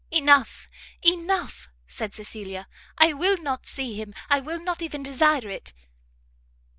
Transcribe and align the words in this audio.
"Enough, 0.09 0.67
enough," 1.03 1.69
said 1.87 2.11
Cecilia, 2.11 2.67
"I 2.97 3.13
will 3.13 3.37
not 3.37 3.67
see 3.67 3.93
him, 4.01 4.13
I 4.31 4.39
will 4.39 4.59
not 4.59 4.81
even 4.81 5.03
desire 5.03 5.47
it!" 5.47 5.73